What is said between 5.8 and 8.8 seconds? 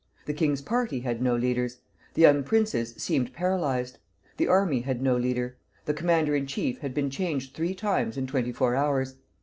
the commander in chief had been changed three times in twenty four